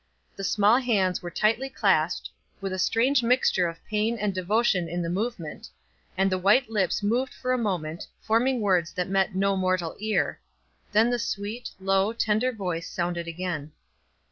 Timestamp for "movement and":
5.11-6.31